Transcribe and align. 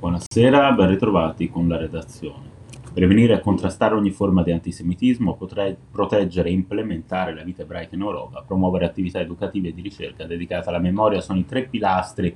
Buonasera, 0.00 0.70
ben 0.74 0.90
ritrovati 0.90 1.50
con 1.50 1.66
la 1.66 1.76
redazione. 1.76 2.48
Prevenire 2.94 3.34
e 3.34 3.40
contrastare 3.40 3.96
ogni 3.96 4.12
forma 4.12 4.44
di 4.44 4.52
antisemitismo, 4.52 5.34
potre- 5.34 5.76
proteggere 5.90 6.50
e 6.50 6.52
implementare 6.52 7.34
la 7.34 7.42
vita 7.42 7.62
ebraica 7.62 7.96
in 7.96 8.02
Europa, 8.02 8.44
promuovere 8.46 8.84
attività 8.84 9.18
educative 9.18 9.68
e 9.68 9.74
di 9.74 9.82
ricerca 9.82 10.24
dedicate 10.24 10.68
alla 10.68 10.78
memoria 10.78 11.20
sono 11.20 11.40
i 11.40 11.44
tre 11.44 11.64
pilastri 11.64 12.32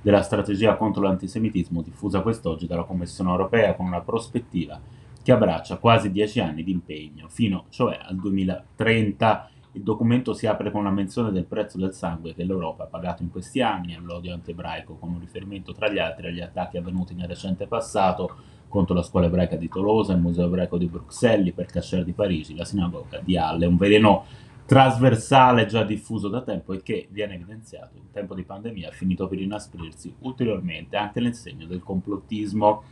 della 0.00 0.22
strategia 0.22 0.76
contro 0.76 1.02
l'antisemitismo 1.02 1.82
diffusa 1.82 2.22
quest'oggi 2.22 2.66
dalla 2.66 2.84
Commissione 2.84 3.30
europea 3.30 3.74
con 3.74 3.84
una 3.84 4.00
prospettiva 4.00 4.80
che 5.22 5.32
abbraccia 5.32 5.76
quasi 5.76 6.10
dieci 6.10 6.40
anni 6.40 6.64
di 6.64 6.72
impegno, 6.72 7.28
fino 7.28 7.66
cioè 7.68 7.98
al 8.02 8.16
2030 8.16 9.50
il 9.74 9.82
documento 9.82 10.34
si 10.34 10.46
apre 10.46 10.70
con 10.70 10.80
una 10.80 10.90
menzione 10.90 11.30
del 11.30 11.44
prezzo 11.44 11.78
del 11.78 11.94
sangue 11.94 12.34
che 12.34 12.44
l'Europa 12.44 12.84
ha 12.84 12.88
pagato 12.88 13.22
in 13.22 13.30
questi 13.30 13.62
anni 13.62 13.94
all'odio 13.94 14.34
anti-ebraico, 14.34 14.96
con 14.96 15.10
un 15.10 15.20
riferimento 15.20 15.72
tra 15.72 15.90
gli 15.90 15.98
altri 15.98 16.28
agli 16.28 16.40
attacchi 16.40 16.76
avvenuti 16.76 17.14
nel 17.14 17.28
recente 17.28 17.66
passato 17.66 18.36
contro 18.68 18.94
la 18.94 19.02
scuola 19.02 19.26
ebraica 19.26 19.56
di 19.56 19.68
Tolosa, 19.68 20.12
il 20.12 20.20
museo 20.20 20.46
ebraico 20.46 20.78
di 20.78 20.86
Bruxelles, 20.86 21.46
il 21.46 21.54
Percacher 21.54 22.04
di 22.04 22.12
Parigi, 22.12 22.54
la 22.54 22.64
sinagoga 22.64 23.20
di 23.20 23.36
Halle, 23.36 23.66
un 23.66 23.76
veleno 23.76 24.24
trasversale 24.64 25.66
già 25.66 25.84
diffuso 25.84 26.28
da 26.28 26.40
tempo 26.40 26.72
e 26.72 26.82
che 26.82 27.08
viene 27.10 27.34
evidenziato 27.34 27.96
in 27.96 28.10
tempo 28.10 28.34
di 28.34 28.42
pandemia 28.44 28.88
ha 28.88 28.92
finito 28.92 29.28
per 29.28 29.40
inasprirsi 29.40 30.14
ulteriormente 30.20 30.96
anche 30.96 31.20
nel 31.20 31.34
segno 31.34 31.66
del 31.66 31.82
complottismo. 31.82 32.84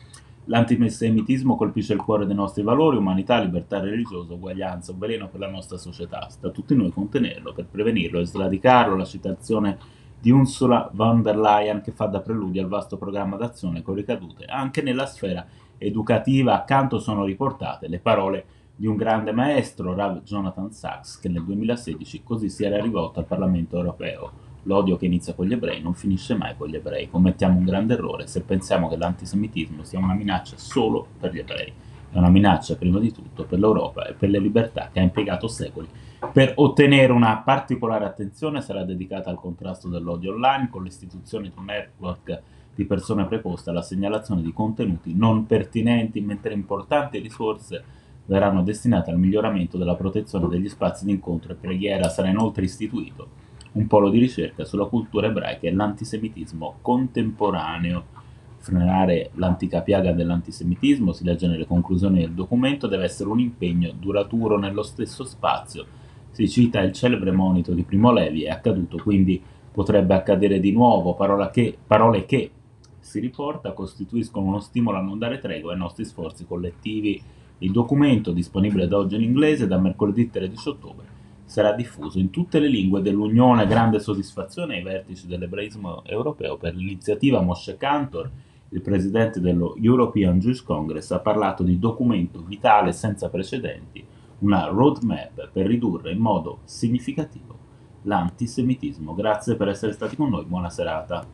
L'antisemitismo 0.50 1.54
colpisce 1.54 1.92
il 1.92 2.02
cuore 2.02 2.26
dei 2.26 2.34
nostri 2.34 2.64
valori, 2.64 2.96
umanità, 2.96 3.38
libertà 3.38 3.78
religiosa, 3.78 4.32
uguaglianza, 4.32 4.90
un 4.90 4.98
veleno 4.98 5.28
per 5.28 5.38
la 5.38 5.48
nostra 5.48 5.76
società. 5.76 6.28
Sta 6.28 6.48
a 6.48 6.50
tutti 6.50 6.74
noi 6.74 6.90
contenerlo 6.90 7.52
per 7.52 7.66
prevenirlo 7.70 8.18
e 8.18 8.26
sradicarlo. 8.26 8.96
La 8.96 9.04
citazione 9.04 9.78
di 10.18 10.32
Ursula 10.32 10.90
von 10.92 11.22
der 11.22 11.38
Leyen 11.38 11.82
che 11.82 11.92
fa 11.92 12.06
da 12.06 12.18
preludio 12.18 12.60
al 12.62 12.68
vasto 12.68 12.96
programma 12.96 13.36
d'azione 13.36 13.82
con 13.82 13.94
ricadute 13.94 14.44
anche 14.46 14.82
nella 14.82 15.06
sfera 15.06 15.46
educativa. 15.78 16.54
Accanto 16.54 16.98
sono 16.98 17.24
riportate 17.24 17.86
le 17.86 18.00
parole 18.00 18.44
di 18.74 18.88
un 18.88 18.96
grande 18.96 19.30
maestro, 19.30 19.94
Rav 19.94 20.24
Jonathan 20.24 20.72
Sachs, 20.72 21.20
che 21.20 21.28
nel 21.28 21.44
2016 21.44 22.24
così 22.24 22.48
si 22.48 22.64
era 22.64 22.82
rivolto 22.82 23.20
al 23.20 23.26
Parlamento 23.26 23.76
europeo. 23.76 24.49
L'odio 24.64 24.96
che 24.96 25.06
inizia 25.06 25.32
con 25.32 25.46
gli 25.46 25.52
ebrei 25.52 25.80
non 25.80 25.94
finisce 25.94 26.34
mai 26.34 26.54
con 26.56 26.68
gli 26.68 26.76
ebrei. 26.76 27.08
Commettiamo 27.08 27.58
un 27.58 27.64
grande 27.64 27.94
errore 27.94 28.26
se 28.26 28.42
pensiamo 28.42 28.88
che 28.88 28.96
l'antisemitismo 28.96 29.84
sia 29.84 29.98
una 29.98 30.14
minaccia 30.14 30.56
solo 30.58 31.06
per 31.18 31.32
gli 31.32 31.38
ebrei. 31.38 31.72
È 32.12 32.18
una 32.18 32.28
minaccia 32.28 32.76
prima 32.76 32.98
di 32.98 33.10
tutto 33.12 33.44
per 33.44 33.58
l'Europa 33.58 34.06
e 34.06 34.12
per 34.14 34.28
le 34.28 34.38
libertà 34.38 34.90
che 34.92 35.00
ha 35.00 35.02
impiegato 35.02 35.48
secoli. 35.48 35.88
Per 36.32 36.52
ottenere 36.56 37.12
una 37.12 37.38
particolare 37.38 38.04
attenzione 38.04 38.60
sarà 38.60 38.84
dedicata 38.84 39.30
al 39.30 39.38
contrasto 39.38 39.88
dell'odio 39.88 40.32
online 40.32 40.68
con 40.68 40.82
l'istituzione 40.82 41.48
di 41.48 41.54
un 41.56 41.64
network 41.64 42.42
di 42.74 42.84
persone 42.84 43.26
preposte 43.26 43.70
alla 43.70 43.82
segnalazione 43.82 44.42
di 44.42 44.52
contenuti 44.52 45.14
non 45.14 45.46
pertinenti, 45.46 46.20
mentre 46.20 46.52
importanti 46.52 47.18
risorse 47.18 47.82
verranno 48.26 48.62
destinate 48.62 49.10
al 49.10 49.18
miglioramento 49.18 49.78
della 49.78 49.96
protezione 49.96 50.48
degli 50.48 50.68
spazi 50.68 51.06
di 51.06 51.12
incontro 51.12 51.52
e 51.52 51.56
preghiera. 51.56 52.08
Sarà 52.08 52.28
inoltre 52.28 52.64
istituito 52.64 53.48
un 53.72 53.86
polo 53.86 54.10
di 54.10 54.18
ricerca 54.18 54.64
sulla 54.64 54.86
cultura 54.86 55.28
ebraica 55.28 55.68
e 55.68 55.72
l'antisemitismo 55.72 56.76
contemporaneo. 56.80 58.18
Frenare 58.58 59.30
l'antica 59.34 59.80
piaga 59.80 60.12
dell'antisemitismo, 60.12 61.12
si 61.12 61.24
legge 61.24 61.46
nelle 61.46 61.66
conclusioni 61.66 62.20
del 62.20 62.32
documento, 62.32 62.86
deve 62.86 63.04
essere 63.04 63.30
un 63.30 63.40
impegno 63.40 63.92
duraturo 63.98 64.58
nello 64.58 64.82
stesso 64.82 65.24
spazio. 65.24 65.86
Si 66.30 66.48
cita 66.48 66.80
il 66.80 66.92
celebre 66.92 67.30
monito 67.30 67.72
di 67.72 67.84
Primo 67.84 68.12
Levi, 68.12 68.42
è 68.42 68.50
accaduto, 68.50 68.98
quindi 68.98 69.40
potrebbe 69.72 70.14
accadere 70.14 70.60
di 70.60 70.72
nuovo, 70.72 71.16
che, 71.50 71.76
parole 71.86 72.26
che 72.26 72.50
si 72.98 73.18
riporta 73.18 73.72
costituiscono 73.72 74.46
uno 74.46 74.60
stimolo 74.60 74.98
a 74.98 75.02
non 75.02 75.18
dare 75.18 75.38
tregua 75.38 75.72
ai 75.72 75.78
nostri 75.78 76.04
sforzi 76.04 76.44
collettivi. 76.44 77.20
Il 77.58 77.72
documento, 77.72 78.32
disponibile 78.32 78.86
da 78.86 78.98
oggi 78.98 79.16
in 79.16 79.22
inglese, 79.22 79.66
da 79.66 79.78
mercoledì 79.78 80.30
13 80.30 80.68
ottobre, 80.68 81.04
sarà 81.50 81.72
diffuso 81.72 82.20
in 82.20 82.30
tutte 82.30 82.60
le 82.60 82.68
lingue 82.68 83.02
dell'Unione. 83.02 83.66
Grande 83.66 83.98
soddisfazione 83.98 84.76
ai 84.76 84.84
vertici 84.84 85.26
dell'ebraismo 85.26 86.04
europeo 86.04 86.56
per 86.56 86.76
l'iniziativa 86.76 87.40
Moshe 87.40 87.76
Cantor. 87.76 88.30
Il 88.68 88.80
presidente 88.80 89.40
dello 89.40 89.74
European 89.80 90.38
Jewish 90.38 90.62
Congress 90.62 91.10
ha 91.10 91.18
parlato 91.18 91.64
di 91.64 91.76
documento 91.80 92.40
vitale 92.40 92.92
senza 92.92 93.28
precedenti, 93.30 94.04
una 94.38 94.66
roadmap 94.66 95.50
per 95.50 95.66
ridurre 95.66 96.12
in 96.12 96.20
modo 96.20 96.60
significativo 96.62 97.58
l'antisemitismo. 98.02 99.12
Grazie 99.16 99.56
per 99.56 99.70
essere 99.70 99.90
stati 99.90 100.14
con 100.14 100.28
noi, 100.28 100.44
buona 100.44 100.70
serata. 100.70 101.26